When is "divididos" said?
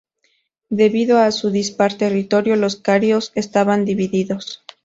3.85-4.63